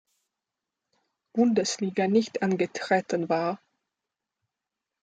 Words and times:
Bundesliga 1.35 2.07
nicht 2.07 2.41
angetreten 2.41 3.29
war. 3.29 3.61